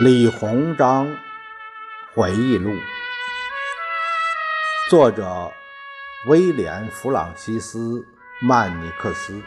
[0.00, 1.16] 李鸿章
[2.12, 2.76] 回忆录，
[4.90, 5.52] 作者
[6.26, 7.78] 威廉·弗朗西斯·
[8.40, 9.40] 曼尼克斯，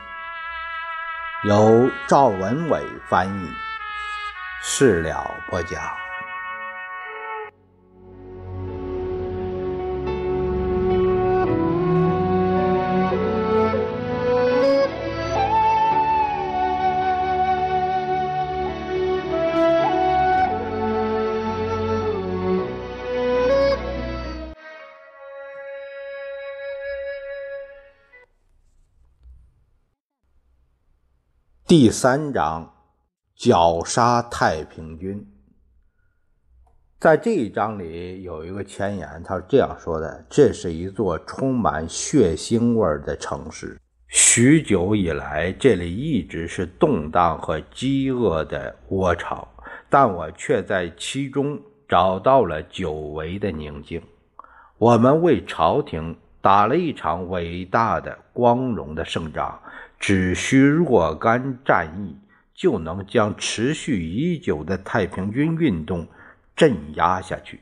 [1.44, 3.52] 由赵文伟翻译，
[4.64, 6.07] 事了不讲。
[31.68, 32.74] 第三章，
[33.36, 35.28] 绞杀太平军。
[36.98, 43.78] 在这一章里有一个前言，他是这样说的：“这是一座充满血腥味的城市。
[44.08, 49.46] 许久以来，这里一直是动荡和饥饿的窝巢，
[49.90, 54.02] 但我却在其中找到了久违的宁静。
[54.78, 59.60] 我们为朝廷打了一场伟大的、光荣的胜仗。”
[60.00, 62.18] 只需若干战役，
[62.54, 66.08] 就能将持续已久的太平军运动
[66.56, 67.60] 镇压下去。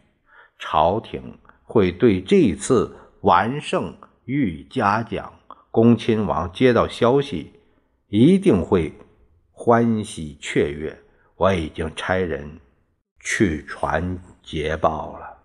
[0.60, 5.34] 朝廷会对这次完胜予以嘉奖。
[5.72, 7.54] 恭亲王接到消息，
[8.08, 8.94] 一定会
[9.52, 10.98] 欢喜雀跃。
[11.36, 12.60] 我已经差人
[13.20, 15.38] 去传捷报了。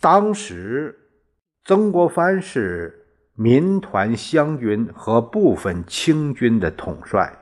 [0.00, 0.98] 当时，
[1.64, 2.97] 曾国藩是。
[3.40, 7.38] 民团湘军和部分清军的统帅，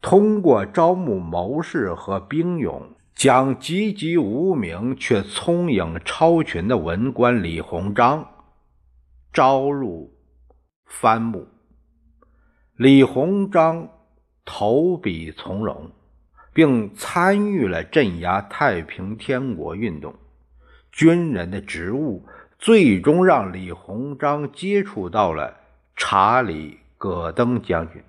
[0.00, 8.28] 通过招募谋士和兵勇，将籍籍无名却聪颖超群的文官李鸿章
[9.32, 10.12] 招入
[10.84, 11.46] 藩墓。
[12.74, 13.88] 李鸿章
[14.44, 15.92] 投笔从戎，
[16.52, 20.12] 并参与了镇压太平天国运动。
[20.90, 22.26] 军人的职务。
[22.58, 25.56] 最终让李鸿章接触到了
[25.94, 28.02] 查理·戈登将军，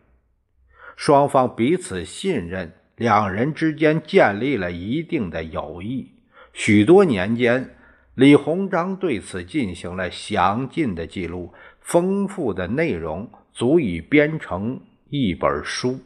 [0.96, 6.12] 双方彼此信任，两人之间建立了一定的友谊。
[6.52, 7.76] 许多年间，
[8.16, 16.00] 李鸿章对此进行了详尽的记录，丰富的内容足以编成一本书。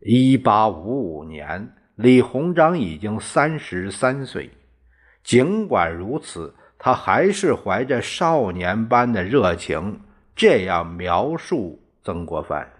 [0.00, 4.50] 一八五五年，李鸿章已经三十三岁，
[5.24, 6.54] 尽管如此。
[6.78, 10.00] 他还是怀着少年般的热情，
[10.36, 12.70] 这样描述曾国藩：“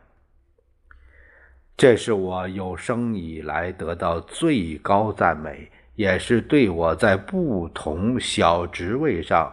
[1.77, 9.53] 这是我有生以来得到最高赞美，也是对我在不同小职位上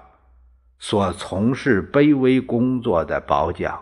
[0.78, 3.82] 所从事卑微工作的褒奖。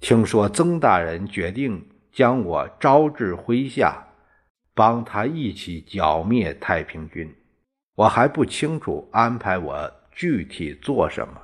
[0.00, 4.08] 听说曾大人决定将我招至麾下，
[4.74, 7.32] 帮他一起剿灭太平军。”
[7.98, 11.34] 我还不清楚安排我具体做什么，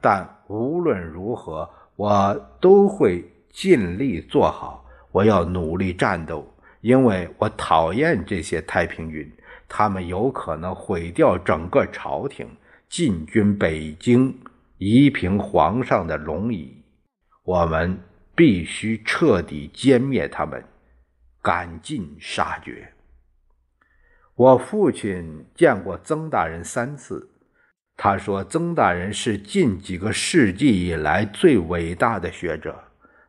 [0.00, 4.84] 但无论如何，我都会尽力做好。
[5.12, 6.44] 我要努力战斗，
[6.80, 9.32] 因为我讨厌这些太平军，
[9.68, 12.48] 他们有可能毁掉整个朝廷，
[12.88, 14.36] 进军北京，
[14.78, 16.82] 夷平皇上的龙椅。
[17.44, 17.96] 我们
[18.34, 20.64] 必须彻底歼灭他们，
[21.40, 22.92] 赶尽杀绝。
[24.36, 27.28] 我父亲见过曾大人三次，
[27.96, 32.82] 他说曾大人是近几个世纪以来最伟大的学者。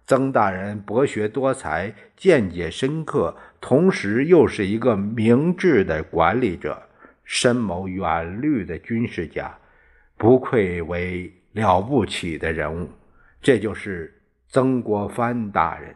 [0.05, 6.81] 曾大人博学多才，见解深刻，同时又是一个明智的管理者，
[7.23, 9.57] 深谋远虑的军事家，
[10.17, 12.89] 不愧为了不起的人物。
[13.41, 14.13] 这就是
[14.49, 15.95] 曾国藩大人，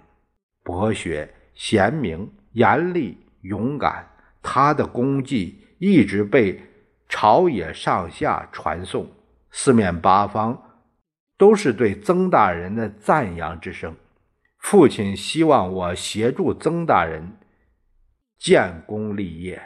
[0.63, 4.05] 博学、贤明、严厉、勇敢。
[4.47, 6.61] 他的功绩一直被
[7.09, 9.09] 朝野上下传颂，
[9.49, 10.61] 四面八方
[11.35, 13.95] 都是对曾大人的赞扬之声。
[14.59, 17.37] 父亲希望我协助曾大人
[18.37, 19.59] 建功立业。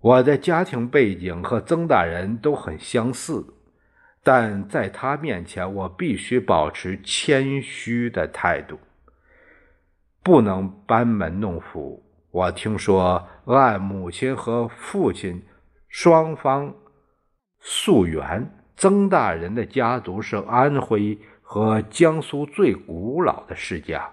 [0.00, 3.42] 我的家庭背景和曾大人都很相似，
[4.22, 8.78] 但在他面前，我必须保持谦虚的态度，
[10.22, 12.04] 不能班门弄斧。
[12.30, 15.42] 我听说，按母亲和父亲
[15.88, 16.74] 双方
[17.58, 24.10] 溯源，曾大人的家族是安徽和江苏最古老的世家。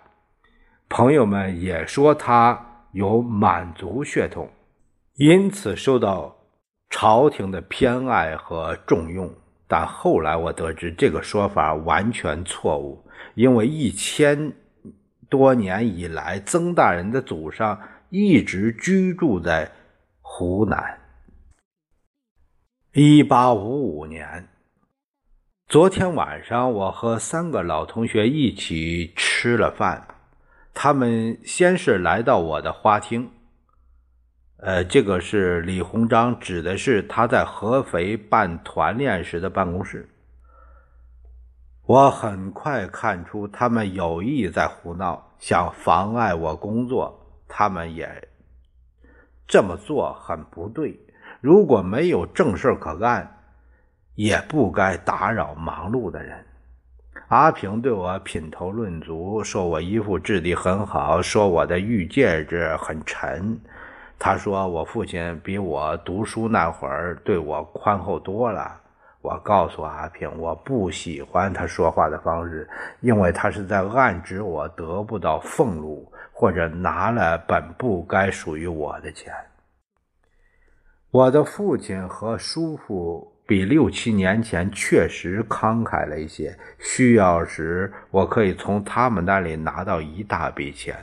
[0.88, 4.50] 朋友们也说他有满族血统，
[5.16, 6.34] 因此受到
[6.90, 9.30] 朝廷的偏爱和重用。
[9.68, 13.04] 但后来我得知，这个说法完全错误，
[13.34, 14.54] 因为一千
[15.28, 17.78] 多年以来，曾大人的祖上
[18.18, 19.70] 一直居住在
[20.22, 21.02] 湖南。
[22.94, 24.48] 一八五五年，
[25.68, 30.08] 昨天晚上，我和三个老同学一起吃了饭。
[30.74, 33.30] 他们先是来到我的花厅，
[34.60, 40.08] 呃，这个是李鸿章指的是他在合肥办团练时的办公室。
[41.86, 47.22] 我很快看出他们有意在胡闹，想妨碍我工作。
[47.48, 48.10] 他们也
[49.48, 51.00] 这么做很不对。
[51.42, 53.30] 如果没有正事可干，
[54.16, 56.44] 也不该打扰忙碌的人。
[57.28, 63.60] 阿平对我品头论足，说我衣服质地很好，说我的玉戒指很沉。
[64.18, 68.80] 他说我父亲比我读书那会儿对我宽厚多了。
[69.22, 72.70] 我告诉阿平，我不喜欢他说话的方式，
[73.02, 79.34] 因为他是在暗指我得不到俸禄，或者拿了本不该属于我的钱。
[81.12, 83.32] 我的父亲和叔父。
[83.48, 90.96] 比六七年前确实慷慨了一些，需要时我可以从他们那里拿到一大笔钱。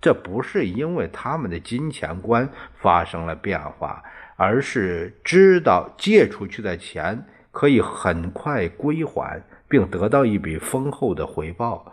[0.00, 2.48] 这不是因为他们的金钱观
[2.80, 4.00] 发生了变化，
[4.36, 7.20] 而是知道借出去的钱
[7.50, 11.92] 可以很快归还，并得到一笔丰厚的回报。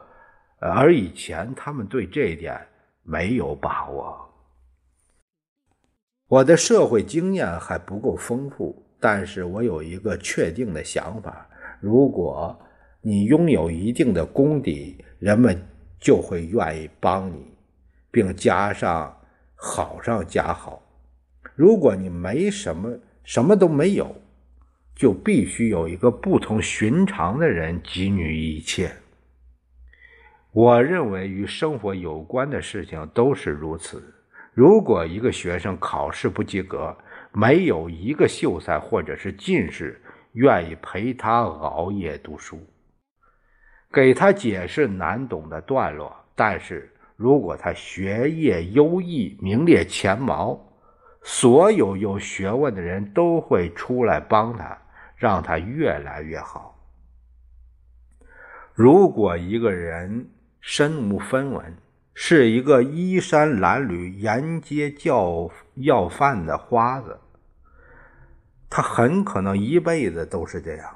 [0.59, 2.61] 而以前他们对这一点
[3.05, 4.29] 没有把握。
[6.27, 8.81] 我的社会经验还不够丰富。
[8.97, 11.47] 但是我有一个确定的想法：
[11.79, 12.57] 如果
[13.01, 15.61] 你拥有一定的功底，人们
[15.99, 17.53] 就会愿意帮你，
[18.09, 19.15] 并加上
[19.53, 20.81] 好上加好；
[21.53, 24.15] 如果你没什么，什么都没有，
[24.95, 28.91] 就必须有一个不同寻常的人给予一切。
[30.55, 34.01] 我认为与生活有关的事情都是如此。
[34.53, 36.95] 如果一个学生考试不及格，
[37.33, 42.57] 没有一个秀才或者是进士愿意陪他熬夜读书，
[43.91, 46.15] 给他解释难懂的段落。
[46.35, 50.57] 但是如果他学业优异，名列前茅，
[51.21, 54.77] 所有有学问的人都会出来帮他，
[55.17, 56.79] 让他越来越好。
[58.73, 60.29] 如果一个人
[60.67, 61.77] 身无分文，
[62.15, 67.19] 是一个衣衫褴褛、沿街叫要饭的花子。
[68.67, 70.89] 他很可能一辈子都是这样，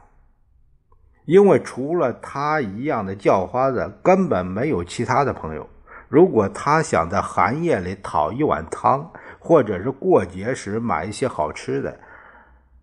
[1.26, 5.70] 因为除了他一样的叫花子，根本没有其他的朋友。
[6.08, 12.00] 如果他想在寒夜里讨一碗汤，或者是过节时买一些好吃的，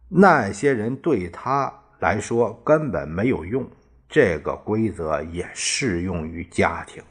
[0.08, 3.68] 那些人对他来说根本没有用。
[4.08, 7.02] 这个规则也适用于家庭。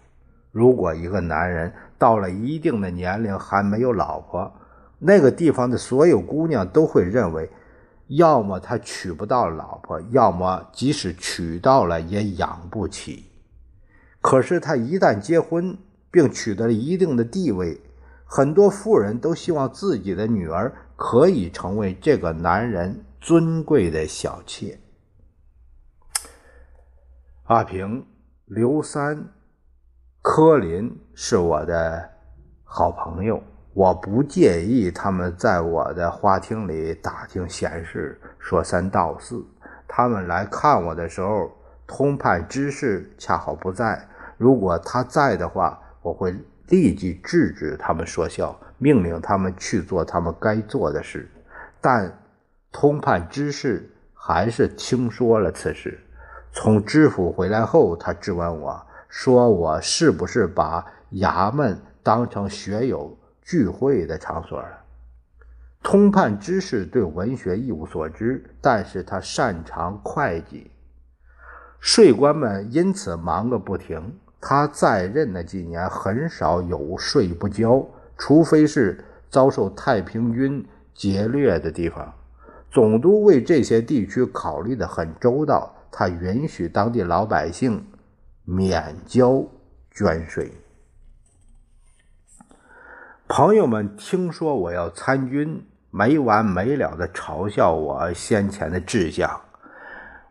[0.52, 4.52] 如果一个男人到了一定的年龄还没有老婆，
[5.00, 7.50] 那个地方的所有姑娘都会认为。
[8.10, 13.26] 要么他娶不到老婆，要么即使娶到了也养不起。
[14.22, 15.76] 可是他一旦结婚
[16.12, 17.82] 并取得了一定的地位，
[18.24, 24.78] 很多富人都希望自己的女儿可以成为这个男人尊贵的小妾。
[27.48, 28.04] 阿平、
[28.46, 29.24] 刘三、
[30.24, 32.10] 柯林是我的
[32.64, 33.40] 好朋友。
[33.76, 39.46] 我不介意他们在我的花厅里打听闲事、说三道四。
[39.88, 41.52] 他们来看我的时候，
[41.86, 44.04] 通判知事恰好不在。
[44.40, 46.36] 如果他在的话，我会
[46.70, 51.30] 立即制止他们说笑，命令他们去做他们该做的事。
[51.80, 52.12] 但
[52.72, 56.00] 通判知事还是听说了此事。
[56.58, 64.70] 从知府回来后，他质问我说：“我是不是把衙门当成学友？”聚会的场所了。
[65.84, 70.72] 通判知识对文学一无所知，但是他擅长会计，
[71.80, 74.18] 税官们因此忙个不停。
[74.40, 77.86] 他在任的几年，很少有税不交，
[78.18, 82.14] 除非是遭受太平军劫掠的地方。
[82.72, 87.82] 总督为这些地区考虑的很周到，他允许当地老百姓
[88.44, 89.42] 免交
[89.90, 90.52] 捐税。
[93.30, 99.40] 朋友们听说我要参军，没完没了的嘲笑我先前的志向。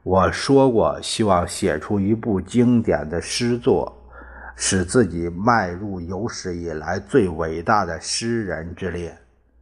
[0.03, 3.91] 我说过，希望写出一部经典的诗作，
[4.55, 9.17] 使自己迈入有史以来最伟大的诗人之列。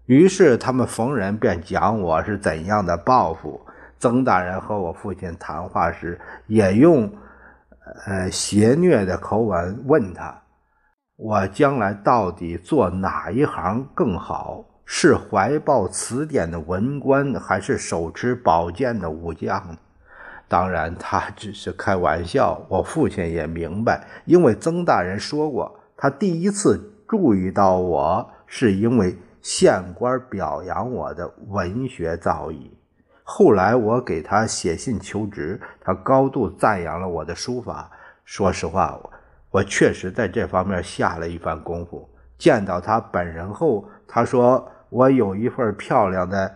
[0.06, 3.60] 于是他们逢人便讲我是怎样的抱负。
[4.02, 7.08] 曾大人和我父亲谈话时，也用
[8.04, 10.42] 呃邪谑的口吻问他。
[11.14, 14.64] 我将来到底做哪一行更好？
[14.84, 19.76] 是怀抱词典的文官，还是手持宝剑的武将？
[20.48, 22.60] 当然，他只是开玩笑。
[22.68, 32.68] 我父亲也明白，因为曾大人说过，他第一次注意到我，是因为县官表扬我的文学造诣。
[33.34, 37.90] 后来我给他写信求职，他高度赞扬了我的书法。
[38.26, 39.00] 说实话，
[39.50, 42.06] 我确实在这方面下了一番功夫。
[42.36, 46.54] 见到他本人后，他说我有一份漂亮的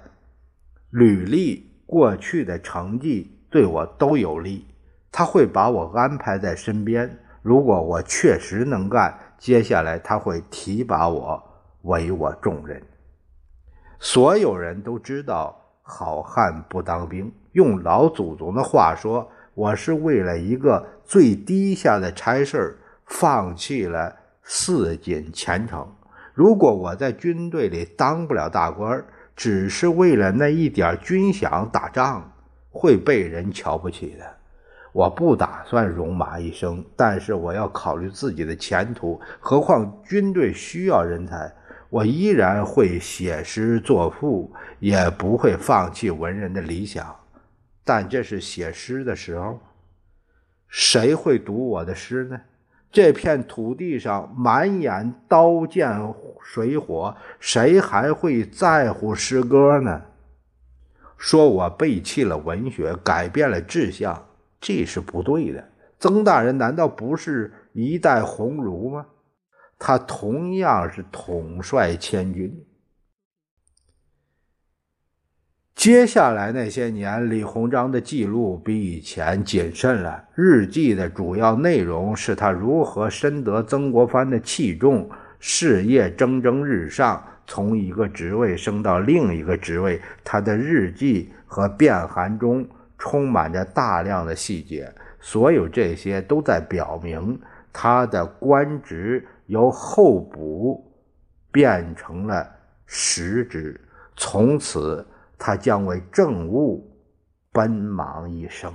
[0.91, 4.67] 履历，过去的成绩对我都有利。
[5.11, 11.43] 他会把我安排在身边，如果我确实能干，接下来他会提拔我，
[11.85, 12.83] 委我重任。
[13.99, 15.63] 所有人都知道。
[15.89, 22.77] 好汉不当兵，用老祖宗的话说，我是为了一个最低下的差事
[23.07, 24.13] 放弃了
[24.43, 25.87] 四锦前程。
[26.35, 29.03] 如果我在军队里当不了大官，
[29.37, 32.33] 只是为了那一点军饷打仗，
[32.73, 34.27] 会被人瞧不起的。
[34.93, 39.21] 我不打算戎马一生，但是我要考虑自己的前途。
[39.39, 41.53] 何况军队需要人才。
[41.97, 47.17] 我依然会写诗作赋，也不会放弃文人的理想。
[47.85, 49.59] 但这是写诗的时候，
[50.69, 52.39] 谁会读我的诗呢？
[52.93, 55.91] 这片土地上满眼刀剑
[56.43, 60.03] 水火，谁还会在乎诗歌呢？
[61.17, 64.27] 说我背弃了文学，改变了志向，
[64.61, 65.65] 这是不对的。
[65.99, 69.07] 曾大人难道不是一代鸿儒吗？
[69.79, 72.65] 他同样是统帅千军。
[75.75, 80.25] 接下来那些年，李鸿章的记录比以前谨慎了。
[80.35, 90.01] 日记的主要内容是他如何深得曾国藩的器重，事业蒸蒸日上，从一个职位升到另一个职位。
[90.25, 92.67] 他的日记和变函中
[92.97, 94.91] 充满着大量的细节，
[95.21, 97.39] 所有这些都在表明
[97.71, 99.25] 他的官职。
[99.47, 100.93] 由候补
[101.51, 102.49] 变成了
[102.85, 103.81] 实职，
[104.17, 105.07] 从此
[105.39, 106.91] 他将为政务
[107.53, 108.73] 奔忙一生。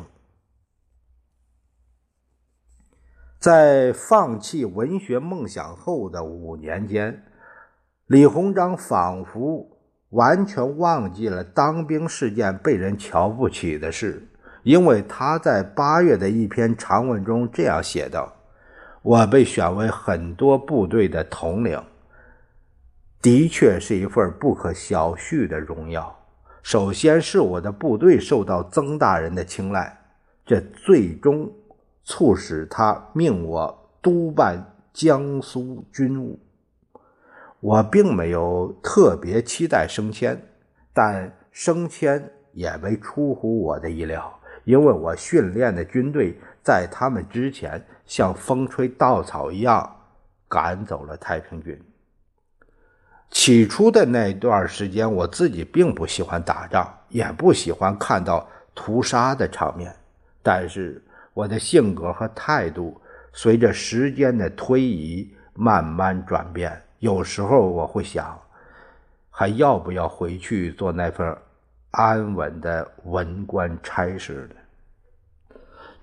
[3.40, 7.24] 在放弃文学梦想后的五年间，
[8.06, 14.28] 李鸿章仿佛完全忘记了当兵是件被人瞧不起的事，
[14.64, 18.32] 因为他在八月的一篇长文中这样写道。
[19.04, 21.84] 我被选为很多部队的统领，
[23.20, 26.16] 的确是一份不可小觑的荣耀。
[26.62, 29.98] 首先是我的部队受到曾大人的青睐，
[30.46, 31.52] 这最终
[32.04, 36.40] 促使他命我督办江苏军务。
[37.60, 40.40] 我并没有特别期待升迁，
[40.94, 47.84] 但升迁也没出乎我的意料，因为我训练的军队在他们之前。
[48.12, 49.90] 像风吹稻草一样
[50.50, 51.82] 赶走了太平军。
[53.30, 59.96] 起初的那段时间，我自己并不喜欢打仗，也不喜欢看到屠杀的场面。
[60.44, 61.02] 但是
[61.34, 63.00] 我的性格和态度
[63.32, 66.78] 随着时间的推移慢慢转变。
[67.00, 68.38] 有时候我会想，
[69.30, 71.34] 还要不要回去做那份
[71.92, 74.61] 安稳的文官差事呢？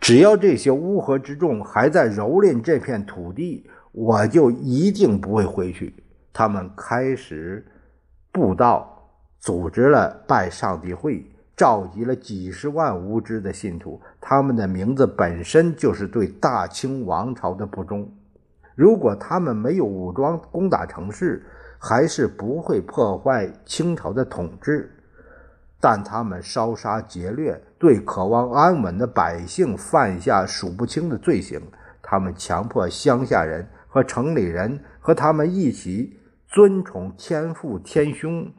[0.00, 5.94] 只要这些乌合之众还在蹂躏这片土地，我就一定不会回去。
[6.32, 7.66] 他们开始
[8.32, 11.26] 布道，组织了拜上帝会，
[11.56, 14.00] 召集了几十万无知的信徒。
[14.20, 18.10] 他们的名字本身就是对大清王朝的不忠。
[18.74, 21.44] 如果他们没有武装攻打城市，
[21.78, 24.90] 还是不会破坏清朝的统治。
[25.80, 31.60] 但他们烧杀劫掠，对渴望安稳的百姓犯下数不清的罪行。
[32.02, 38.50] 他们强迫乡下人和城里人和他们一起尊崇天父天兄。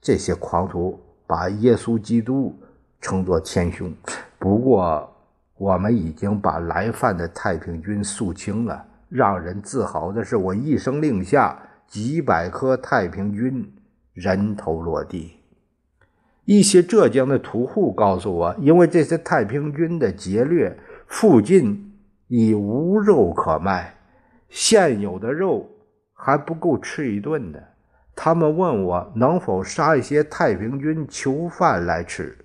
[0.00, 2.56] 这些狂徒把耶稣基督
[3.00, 3.92] 称作天兄。
[4.38, 5.12] 不过，
[5.56, 8.84] 我们已经把来犯的太平军肃清了。
[9.08, 13.72] 让人自豪的是，我一声令下，几百颗太平军
[14.12, 15.32] 人头落地。
[16.46, 21.92] 一些浙江的屠户告诉我，因为这些太平军的劫掠，附近
[22.28, 23.94] 已无肉可卖，
[24.48, 25.68] 现有的肉
[26.14, 27.62] 还不够吃一顿的。
[28.14, 32.38] 他们问我能否杀一些太平军囚犯来吃。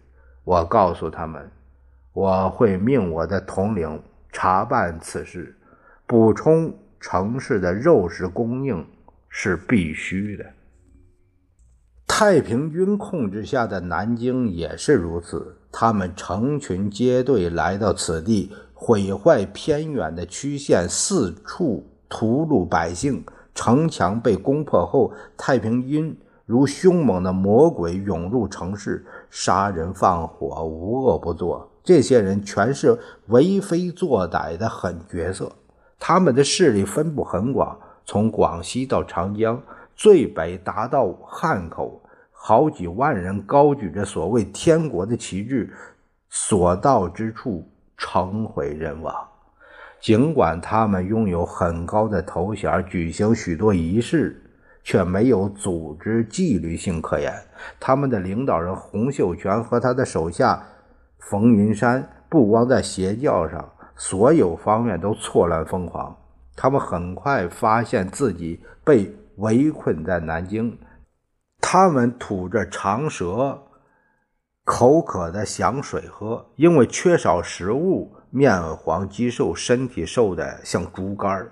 [0.43, 1.49] 我告诉他们，
[2.11, 5.55] 我会命我的统领查办此事，
[6.07, 8.83] 补充城市的肉食供应
[9.29, 10.45] 是必须的。
[12.13, 23.23] 太平军控制下的南京也是如此，他们成群结队来到此地，毁坏偏远的区县，四处屠戮百姓。
[23.55, 26.15] 城墙被攻破后，太平军
[26.45, 31.71] 如凶猛的魔鬼涌入城市，杀人放火，无恶不作。
[31.81, 35.49] 这些人全是为非作歹的狠角色，
[35.97, 39.63] 他们的势力分布很广，从广西到长江，
[39.95, 42.01] 最北达到汉口。
[42.31, 45.71] 好几万人高举着所谓天国的旗帜，
[46.27, 49.15] 所到之处城毁人亡。
[49.99, 54.41] 尽管他们拥有很高的头衔，举行许多仪式，
[54.83, 57.31] 却没有组织纪律性可言。
[57.79, 60.65] 他们的领导人洪秀全和他的手下
[61.19, 66.17] 冯云山，不光在邪教上，所有方面都错乱疯狂。
[66.55, 70.77] 他们很快发现自己被围困在南京。
[71.59, 73.63] 他们吐着长舌，
[74.63, 81.47] 口渴的想水喝，因为缺少食物，面黄肌瘦，身体瘦得像竹竿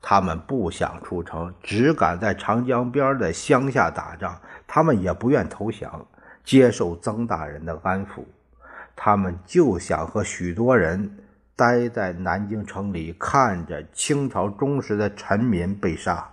[0.00, 4.38] 他们不想出城，只敢在长江边的乡下打仗。
[4.66, 6.06] 他们也不愿投降，
[6.44, 8.22] 接受曾大人的安抚。
[8.94, 11.18] 他们就想和许多人
[11.56, 16.30] 待在南京城里，看着清朝忠实的臣民被杀。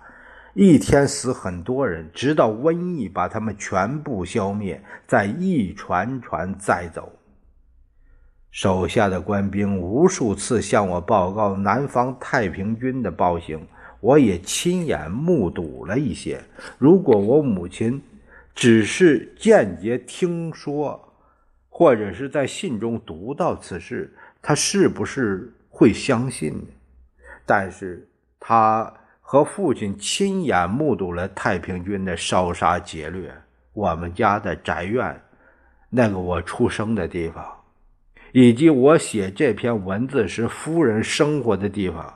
[0.53, 7.09] 一天死很多人，直到瘟疫把他们全部消灭，再一船船载走。
[8.51, 13.65] 手下的官兵无数次向我报告南方太平军的暴行，
[14.01, 16.43] 我也亲眼目睹了一些。
[16.77, 18.01] 如果我母亲
[18.53, 21.13] 只是间接听说，
[21.69, 26.67] 或者是在信中读到此事，她是不是会相信呢？
[27.45, 28.05] 但是
[28.37, 28.93] 她。
[29.31, 33.33] 和父亲亲眼目睹了太平军的烧杀劫掠，
[33.71, 35.21] 我们家的宅院，
[35.89, 37.41] 那个我出生的地方，
[38.33, 42.13] 以及我写这篇文字时夫人生活的地方，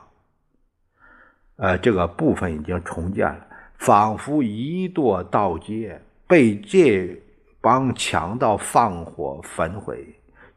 [1.56, 3.46] 呃，这个部分已经重建了，
[3.78, 7.18] 仿佛一座道街，被这
[7.62, 10.06] 帮强盗放火焚毁。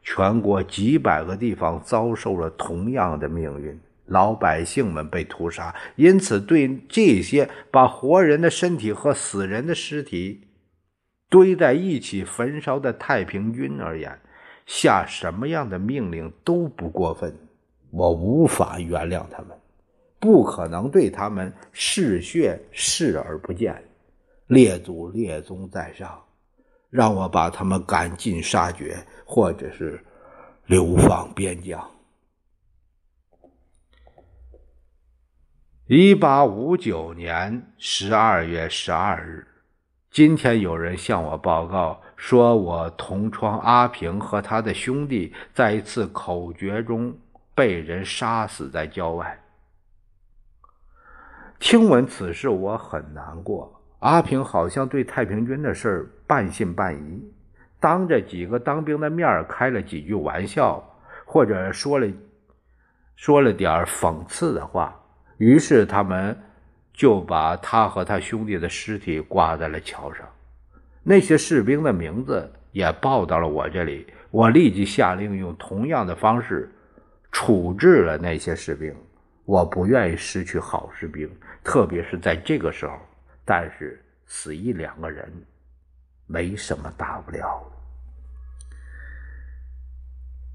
[0.04, 3.80] 全国几百个地方遭受了同样的命运。
[4.10, 10.48] 老百姓们被屠杀，因此对这些把活人的身体和死人的尸体
[11.30, 14.20] 堆在一起焚烧的太平军而言，
[14.66, 17.34] 下什么样的命令都不过分。
[17.92, 19.58] 我无法原谅他们，
[20.20, 23.82] 不可能对他们嗜血视而不见。
[24.48, 26.20] 列祖列宗在上，
[26.90, 30.04] 让我把他们赶尽杀绝，或者是
[30.66, 31.80] 流放边疆。
[35.92, 39.48] 一八五九年十二月十二日，
[40.12, 47.12] 今天有人向我报告说，我同窗阿平和他的兄弟在一次口决中
[47.56, 49.36] 被人杀死在郊外。
[51.58, 53.82] 听闻此事，我很难过。
[53.98, 57.34] 阿平好像对太平军的事半信半疑，
[57.80, 60.88] 当着几个当兵的面开了几句玩笑，
[61.26, 62.08] 或者说了
[63.16, 64.96] 说了点讽刺的话。
[65.40, 66.38] 于是他们
[66.94, 70.28] 就把他和他兄弟的尸体挂在了桥上，
[71.02, 74.06] 那些士兵的名字也报到了我这里。
[74.32, 76.70] 我立即下令用同样的方式
[77.32, 78.94] 处置了那些士兵。
[79.46, 81.28] 我不愿意失去好士兵，
[81.64, 83.00] 特别是在这个时候。
[83.46, 85.32] 但是死一两个人
[86.28, 87.64] 没什么大不了。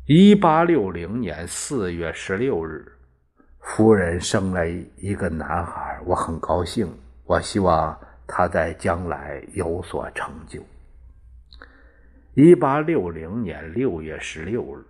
[0.07, 2.87] 一八六零年四月十六日。
[3.65, 6.87] 夫人生了一个男孩，我很高兴。
[7.25, 10.61] 我希望他在将来有所成就。
[12.35, 14.85] 一八六零年六月十六日，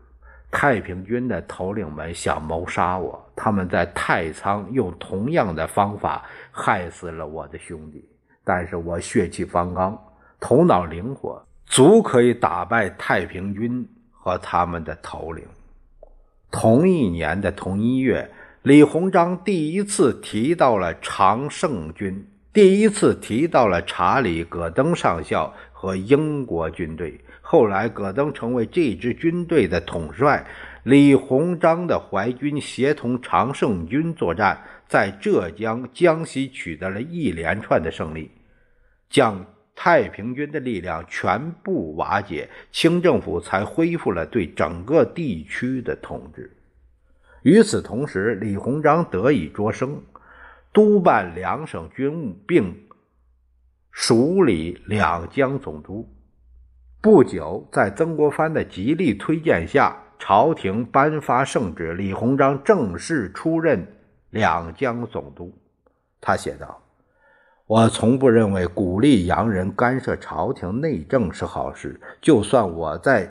[0.51, 8.05] 太平军的头领们想谋杀我，他们在太仓用同样的方法害死了我的兄弟。
[8.43, 9.97] 但是我血气方刚，
[10.41, 15.47] 头脑灵活，足可以打败太平军和他们的头领。
[16.51, 18.29] 同一年的同一月。
[18.65, 27.21] 李鸿章第一次提到了常胜军，第一次提到了查理·戈登上校和英国军队。
[27.43, 30.47] 后来，戈登成为这支军队的统帅。
[30.83, 38.31] 李鸿章的淮军协同常胜军作战，在浙江、江西取得了一连串的胜利，
[39.11, 46.54] 将太平军的力量全部瓦解，清政府才恢复了对整个地区的统治。
[47.45, 50.01] 与此同时，李鸿章得以擢升，
[50.73, 52.75] 督办两省军务，并
[53.91, 56.09] 署理两江总督。
[57.03, 63.87] 不久，在曾国藩的极力推荐下，朝廷颁发圣旨，李鸿章正式出任
[64.31, 65.53] 两江总督。
[66.23, 66.83] 他写道
[67.69, 72.01] ：“我从不认为鼓励洋人干涉朝廷内政是好事。
[72.23, 73.31] 就算我在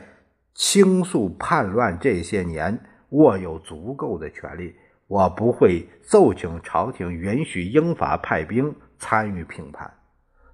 [0.54, 2.78] 倾诉叛乱这些年
[3.14, 4.74] 握有足够的权力，
[5.08, 9.92] 我不会奏请朝廷允许英法派兵参与评判。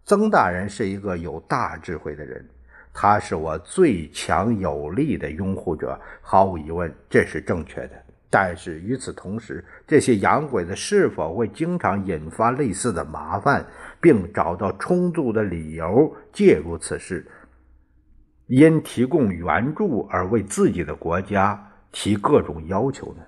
[0.05, 2.49] 曾大人是一个有大智慧的人。”
[2.93, 7.91] 他是我最强有力的拥护者，毫无疑问，这是正确的。
[8.29, 13.65] 但是与此同时，这些洋鬼子是否会经常引发类似的麻烦，
[14.01, 17.25] 并找到充足的理由介入此事，
[18.49, 23.23] 因提供援助而为自己的国家提各种要求呢？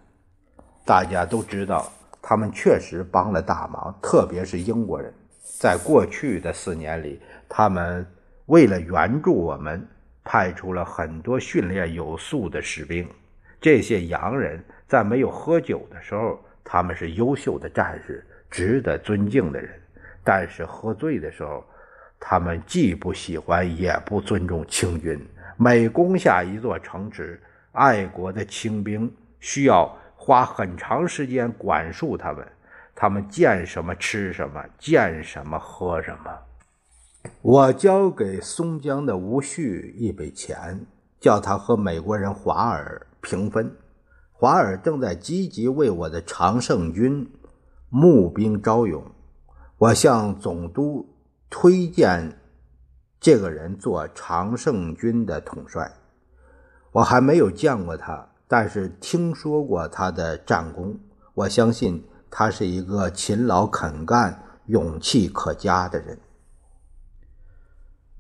[0.85, 5.13] 大家都知道，他们确实帮了大忙，特别是英国人，
[5.59, 8.07] 在过去的四年里，他们。
[8.47, 9.87] 为了援助我们，
[10.25, 13.09] 派出了很多训练有素的士兵。
[13.61, 19.71] 这些洋人在没有喝酒的时候，他们是优秀的战士，值得尊敬的人；
[20.25, 21.65] 但是喝醉的时候，
[22.19, 25.19] 他们既不喜欢也不尊重清军。
[25.57, 27.41] 每攻下一座城池，
[27.73, 32.47] 爱国的清兵需要花很长时间管束他们。
[32.95, 36.39] 他们见什么吃什么，见什么喝什么。
[37.41, 40.87] 我交给松江的吴旭一笔钱，
[41.19, 43.75] 叫他和美国人华尔平分。
[44.33, 47.29] 华尔正在积极为我的常胜军
[47.89, 49.03] 募兵招勇。
[49.79, 51.09] 我向总督
[51.49, 52.39] 推荐
[53.19, 55.91] 这个人做常胜军的统帅。
[56.93, 60.99] 我还没有见过他，但是听说过他的战功。
[61.35, 66.19] 我相信他是一个勤劳肯干、勇气可嘉的人。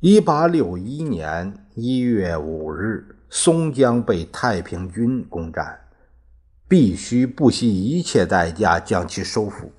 [0.00, 5.78] 一八六一年一月五日，松江被太平军攻占，
[6.66, 9.70] 必须不惜一切代价将其收复。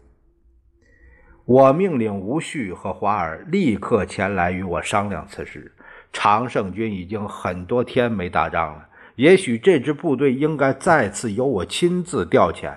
[1.45, 5.75] 我命令吴旭和华尔立刻前来与我商量此事。
[6.13, 12.71] 常胜军已经很多天没打仗了，也许这支部队应该再次由我亲自调遣。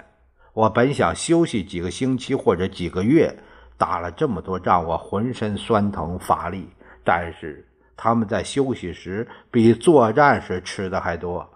[0.52, 3.36] 我本想休息几个星期或者几个月，
[3.76, 6.68] 打了这么多仗，我浑身酸疼乏力。
[7.04, 7.64] 但是
[7.96, 11.48] 他们在休息时比作战时吃的还多，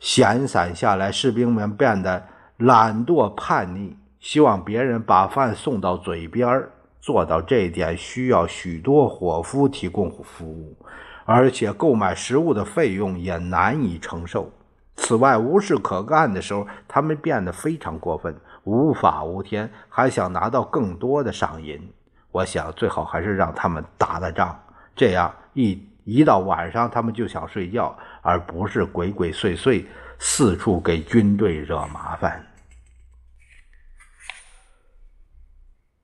[0.00, 2.22] 闲散下来，士兵们变得
[2.58, 6.62] 懒惰叛逆，希望别人把饭送到嘴边
[7.00, 10.76] 做到这一点需要许多伙夫提供服务，
[11.24, 14.52] 而且购买食物的费用也难以承受。
[14.94, 21.92] 此外，无事可干的时候，他们变得非常过分，无法无天，还想拿到更多的赏银。
[22.30, 24.58] 我想，最好还是让他们打打仗。
[24.94, 29.84] 这样一一到晚上，他们就想睡觉，而不是鬼鬼祟祟
[30.18, 32.46] 四处给军队惹麻烦。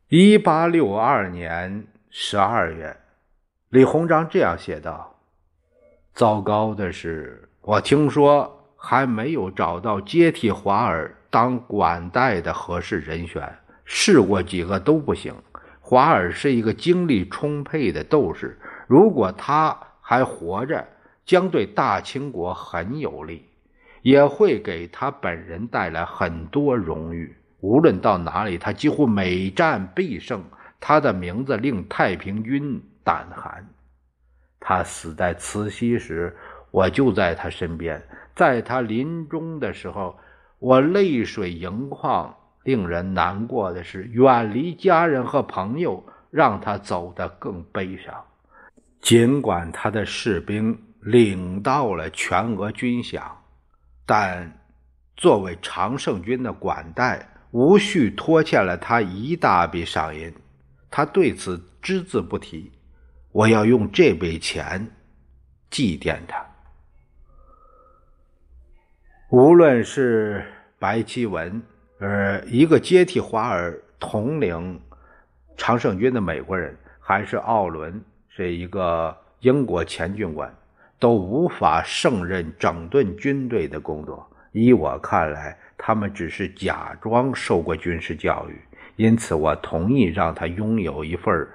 [0.09, 2.97] 一八六二年十二月，
[3.69, 5.08] 李鸿章这样写道
[6.19, 13.49] ：“糟糕的是，我听说还没有找到接替华尔当管带的合适人选，
[13.85, 15.33] 试过几个都不行。
[15.79, 20.85] 华尔是一个精力充沛的斗士。”如果他还活着，
[21.25, 23.45] 将对大清国很有利，
[24.03, 27.33] 也会给他本人带来很多荣誉。
[27.61, 30.43] 无论到哪里，他几乎每战必胜。
[30.81, 33.65] 他的名字令太平军胆寒。
[34.61, 36.37] 他死在慈溪时，
[36.71, 38.03] 我就在他身边。
[38.35, 40.19] 在他临终的时候，
[40.59, 42.35] 我泪水盈眶。
[42.65, 48.15] 令人难过的是，远离家人和朋友，让他走得更悲伤。
[49.01, 53.23] 尽管他的士兵领到了全额军饷，
[54.05, 54.53] 但
[55.17, 60.31] 作为常胜军的管带，吴旭拖欠了他一大笔赏银，
[60.91, 62.71] 他对此只字不提。
[63.39, 64.85] 我要用这笔钱
[65.71, 66.45] 祭奠他。
[69.31, 70.45] 无论是
[70.77, 71.63] 白其文，
[72.01, 74.81] 呃，一个接替华尔统领
[75.57, 78.03] 常胜军的美国人，还是奥伦。
[78.35, 80.53] 这一个英国前军官
[80.99, 84.29] 都无法胜任整顿军队的工作。
[84.51, 88.61] 依我看来，他们只是假装受过军事教育。
[88.97, 91.47] 因此，我同意让他拥有一份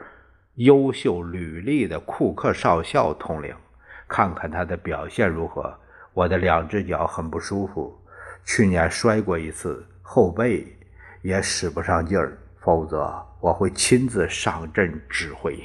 [0.55, 3.55] 优秀履历的库克少校统领，
[4.07, 5.73] 看看他的表现如何。
[6.13, 7.97] 我的两只脚很不舒服，
[8.45, 10.67] 去年摔过一次，后背
[11.23, 15.59] 也使不上劲儿，否则我会亲自上阵指挥。